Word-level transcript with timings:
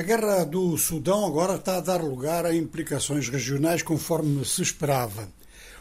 A 0.00 0.02
guerra 0.02 0.44
do 0.44 0.78
Sudão 0.78 1.26
agora 1.26 1.56
está 1.56 1.76
a 1.76 1.80
dar 1.80 2.02
lugar 2.02 2.46
a 2.46 2.54
implicações 2.54 3.28
regionais 3.28 3.82
conforme 3.82 4.42
se 4.46 4.62
esperava. 4.62 5.28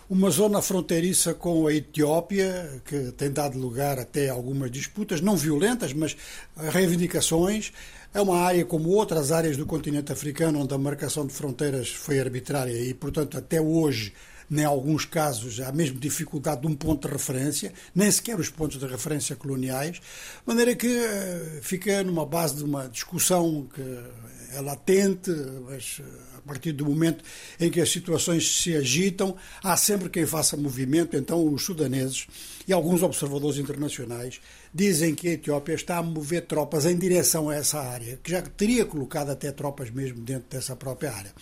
Uma 0.09 0.29
zona 0.29 0.61
fronteiriça 0.61 1.33
com 1.33 1.65
a 1.65 1.73
Etiópia, 1.73 2.81
que 2.83 3.13
tem 3.13 3.31
dado 3.31 3.57
lugar 3.57 3.97
até 3.97 4.27
a 4.27 4.33
algumas 4.33 4.69
disputas, 4.69 5.21
não 5.21 5.37
violentas, 5.37 5.93
mas 5.93 6.17
reivindicações. 6.57 7.71
É 8.13 8.19
uma 8.19 8.39
área 8.39 8.65
como 8.65 8.89
outras 8.89 9.31
áreas 9.31 9.55
do 9.55 9.65
continente 9.65 10.11
africano, 10.11 10.59
onde 10.59 10.73
a 10.73 10.77
marcação 10.77 11.25
de 11.25 11.31
fronteiras 11.31 11.87
foi 11.87 12.19
arbitrária 12.19 12.73
e, 12.73 12.93
portanto, 12.93 13.37
até 13.37 13.61
hoje 13.61 14.11
em 14.51 14.63
alguns 14.63 15.05
casos, 15.05 15.59
há 15.59 15.71
mesmo 15.71 15.99
dificuldade 15.99 16.61
de 16.61 16.67
um 16.67 16.75
ponto 16.75 17.07
de 17.07 17.13
referência, 17.13 17.71
nem 17.93 18.09
sequer 18.09 18.39
os 18.39 18.49
pontos 18.49 18.79
de 18.79 18.85
referência 18.85 19.35
coloniais, 19.35 19.97
de 19.97 20.01
maneira 20.45 20.75
que 20.75 20.87
eh, 20.87 21.59
fica 21.61 22.03
numa 22.03 22.25
base 22.25 22.55
de 22.55 22.63
uma 22.63 22.87
discussão 22.87 23.67
que 23.73 23.81
é 24.51 24.61
latente, 24.61 25.31
mas 25.65 25.99
eh, 25.99 26.37
a 26.37 26.41
partir 26.41 26.71
do 26.71 26.85
momento 26.85 27.23
em 27.59 27.69
que 27.69 27.79
as 27.79 27.91
situações 27.91 28.61
se 28.61 28.75
agitam, 28.75 29.35
há 29.63 29.77
sempre 29.77 30.09
quem 30.09 30.25
faça 30.25 30.57
movimento, 30.57 31.15
então 31.15 31.53
os 31.53 31.63
sudaneses 31.63 32.27
e 32.67 32.73
alguns 32.73 33.03
observadores 33.03 33.59
internacionais 33.59 34.39
dizem 34.73 35.13
que 35.13 35.27
a 35.27 35.31
Etiópia 35.33 35.73
está 35.73 35.97
a 35.97 36.03
mover 36.03 36.45
tropas 36.45 36.85
em 36.85 36.97
direção 36.97 37.49
a 37.49 37.55
essa 37.55 37.79
área, 37.79 38.19
que 38.23 38.31
já 38.31 38.41
teria 38.41 38.85
colocado 38.85 39.29
até 39.29 39.51
tropas 39.51 39.91
mesmo 39.91 40.21
dentro 40.21 40.49
dessa 40.49 40.75
própria 40.75 41.11
área. 41.13 41.33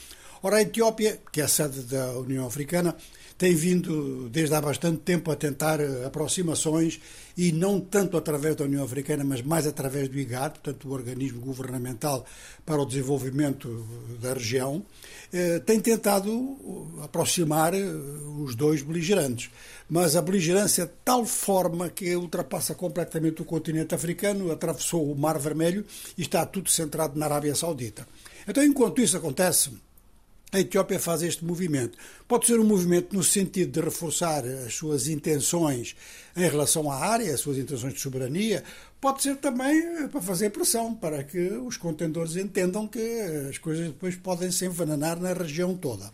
Ora, 0.44 0.58
a 0.58 0.62
Etiópia, 0.62 1.20
que 1.32 1.41
é 1.41 1.44
a 1.44 1.48
sede 1.48 1.82
da 1.82 2.14
União 2.14 2.46
Africana, 2.46 2.96
tem 3.38 3.54
vindo 3.54 4.27
desde 4.30 4.55
há 4.55 4.60
bastante 4.60 4.98
tempo 4.98 5.32
a 5.32 5.36
tentar 5.36 5.80
eh, 5.80 6.05
aproximações 6.05 7.00
e 7.38 7.52
não 7.52 7.80
tanto 7.80 8.18
através 8.18 8.55
da 8.55 8.66
União 8.66 8.84
Africana, 8.84 9.23
mas 9.23 9.44
mais 9.44 9.68
através 9.68 10.10
do 10.10 10.18
IGAD, 10.18 10.60
portanto, 10.60 10.90
o 10.90 10.91
organismo 10.91 11.40
governamental 11.41 12.26
para 12.66 12.82
o 12.82 12.86
desenvolvimento 12.86 13.86
da 14.20 14.34
região, 14.34 14.84
eh, 15.32 15.60
tem 15.60 15.80
tentado 15.80 16.32
eh, 16.99 17.05
aproximar 17.05 17.74
os 18.44 18.55
dois 18.55 18.82
beligerantes. 18.82 19.51
Mas 19.88 20.16
a 20.16 20.22
beligerância 20.22 20.88
de 20.88 20.94
tal 21.05 21.24
forma 21.24 21.90
que 21.90 22.16
ultrapassa 22.16 22.74
completamente 22.74 23.41
o 23.41 23.46
continente 23.46 23.94
africano, 23.94 24.51
atravessou 24.51 25.12
o 25.12 25.16
Mar 25.16 25.38
Vermelho 25.38 25.85
e 26.18 26.24
está 26.24 26.44
tudo 26.46 26.70
centrado 26.72 27.18
na 27.18 27.27
Arábia 27.27 27.54
Saudita. 27.54 28.07
Então, 28.48 28.63
enquanto 28.63 28.99
isso 28.99 29.16
acontece, 29.16 29.72
a 30.51 30.59
Etiópia 30.59 30.99
faz 30.99 31.21
este 31.21 31.43
movimento. 31.43 31.98
Pode 32.27 32.45
ser 32.45 32.59
um 32.59 32.63
movimento 32.63 33.15
no 33.15 33.23
sentido 33.23 33.71
de 33.71 33.81
reforçar 33.81 34.45
as 34.45 34.73
suas 34.73 35.07
intenções 35.07 35.95
em 36.35 36.48
relação 36.49 36.89
à 36.89 36.95
área, 36.95 37.34
as 37.34 37.41
suas 37.41 37.57
intenções 37.57 37.93
de 37.93 37.99
soberania, 37.99 38.63
pode 39.01 39.23
ser 39.23 39.35
também 39.37 39.77
eh, 39.77 40.07
para 40.07 40.21
fazer 40.21 40.49
pressão, 40.51 40.95
para 40.95 41.23
que 41.23 41.49
os 41.49 41.76
contendores 41.76 42.35
entendam 42.37 42.87
que 42.87 42.99
as 43.49 43.57
coisas 43.57 43.87
depois 43.87 44.15
podem 44.15 44.49
se 44.51 44.65
envenenar 44.65 45.20
na 45.20 45.34
região 45.34 45.76
toda. 45.76 46.09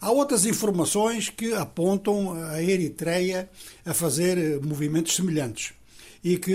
Há 0.00 0.10
outras 0.10 0.44
informações 0.46 1.28
que 1.28 1.52
apontam 1.54 2.32
a 2.32 2.62
Eritreia 2.62 3.48
a 3.84 3.92
fazer 3.92 4.38
eh, 4.38 4.58
movimentos 4.62 5.16
semelhantes. 5.16 5.72
E 6.24 6.38
que, 6.38 6.54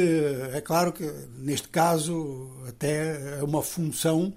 é 0.51 0.59
claro 0.61 0.91
que, 0.91 1.03
neste 1.37 1.69
caso, 1.69 2.49
até 2.67 3.37
é 3.39 3.43
uma 3.43 3.61
função 3.61 4.33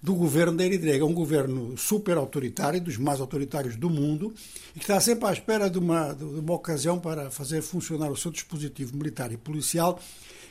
do 0.00 0.14
governo 0.14 0.56
da 0.56 0.64
Eritreia. 0.64 1.00
É 1.00 1.04
um 1.04 1.12
governo 1.12 1.76
super 1.76 2.16
autoritário, 2.16 2.80
dos 2.80 2.96
mais 2.96 3.20
autoritários 3.20 3.74
do 3.74 3.90
mundo, 3.90 4.32
e 4.76 4.78
que 4.78 4.84
está 4.84 5.00
sempre 5.00 5.26
à 5.28 5.32
espera 5.32 5.68
de 5.68 5.78
uma, 5.80 6.12
de 6.12 6.22
uma 6.22 6.54
ocasião 6.54 7.00
para 7.00 7.32
fazer 7.32 7.62
funcionar 7.62 8.12
o 8.12 8.16
seu 8.16 8.30
dispositivo 8.30 8.96
militar 8.96 9.32
e 9.32 9.36
policial, 9.36 9.98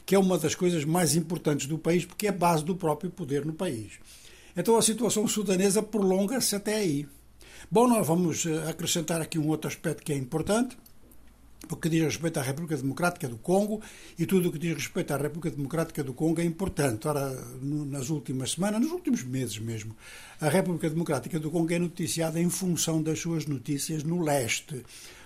que 0.05 0.13
é 0.13 0.19
uma 0.19 0.37
das 0.37 0.53
coisas 0.53 0.83
mais 0.83 1.15
importantes 1.15 1.65
do 1.65 1.77
país, 1.77 2.03
porque 2.03 2.27
é 2.27 2.31
base 2.33 2.65
do 2.65 2.75
próprio 2.75 3.09
poder 3.09 3.45
no 3.45 3.53
país. 3.53 3.93
Então 4.57 4.75
a 4.75 4.81
situação 4.81 5.25
sudanesa 5.29 5.81
prolonga-se 5.81 6.57
até 6.57 6.75
aí. 6.75 7.07
Bom, 7.71 7.87
nós 7.87 8.05
vamos 8.05 8.45
eh, 8.45 8.69
acrescentar 8.69 9.21
aqui 9.21 9.39
um 9.39 9.47
outro 9.47 9.67
aspecto 9.67 10.03
que 10.03 10.13
é 10.13 10.17
importante 10.17 10.77
porque 11.67 11.89
diz 11.89 12.03
respeito 12.03 12.39
à 12.39 12.43
República 12.43 12.77
Democrática 12.77 13.27
do 13.27 13.37
Congo 13.37 13.81
e 14.17 14.25
tudo 14.25 14.49
o 14.49 14.51
que 14.51 14.59
diz 14.59 14.73
respeito 14.73 15.13
à 15.13 15.17
República 15.17 15.55
Democrática 15.55 16.03
do 16.03 16.13
Congo 16.13 16.41
é 16.41 16.43
importante. 16.43 17.07
Ora, 17.07 17.31
nas 17.61 18.09
últimas 18.09 18.51
semanas, 18.51 18.81
nos 18.81 18.91
últimos 18.91 19.23
meses 19.23 19.57
mesmo, 19.59 19.95
a 20.39 20.49
República 20.49 20.89
Democrática 20.89 21.39
do 21.39 21.51
Congo 21.51 21.73
é 21.73 21.79
noticiada 21.79 22.39
em 22.39 22.49
função 22.49 23.01
das 23.01 23.19
suas 23.19 23.45
notícias 23.45 24.03
no 24.03 24.21
leste, 24.21 24.83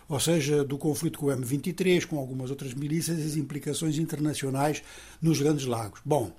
ou 0.07 0.19
seja, 0.19 0.63
do 0.63 0.77
conflito 0.77 1.19
com 1.19 1.27
o 1.27 1.29
M23, 1.29 2.05
com 2.05 2.17
algumas 2.17 2.49
outras 2.49 2.73
milícias 2.73 3.19
e 3.19 3.23
as 3.23 3.35
implicações 3.35 3.97
internacionais 3.97 4.81
nos 5.21 5.39
Grandes 5.39 5.65
Lagos. 5.65 6.01
Bom, 6.03 6.35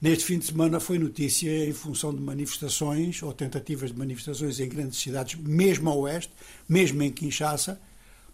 neste 0.00 0.24
fim 0.24 0.38
de 0.38 0.44
semana 0.44 0.78
foi 0.78 0.98
notícia 0.98 1.66
em 1.66 1.72
função 1.72 2.14
de 2.14 2.20
manifestações 2.20 3.22
ou 3.22 3.32
tentativas 3.32 3.92
de 3.92 3.98
manifestações 3.98 4.60
em 4.60 4.68
grandes 4.68 4.98
cidades, 4.98 5.40
mesmo 5.40 5.88
a 5.88 5.94
oeste, 5.94 6.32
mesmo 6.68 7.02
em 7.02 7.10
Kinshasa, 7.10 7.80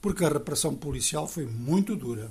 porque 0.01 0.25
a 0.25 0.29
repressão 0.29 0.75
policial 0.75 1.27
foi 1.27 1.47
muito 1.47 1.95
dura. 1.95 2.31